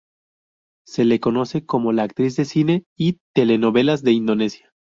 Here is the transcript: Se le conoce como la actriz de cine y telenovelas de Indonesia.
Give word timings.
Se 0.83 1.05
le 1.05 1.19
conoce 1.19 1.63
como 1.63 1.91
la 1.91 2.01
actriz 2.01 2.35
de 2.35 2.45
cine 2.45 2.85
y 2.97 3.19
telenovelas 3.35 4.01
de 4.01 4.13
Indonesia. 4.13 4.73